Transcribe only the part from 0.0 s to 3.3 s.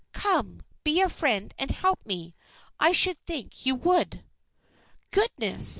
"Come! be a friend and help me. I should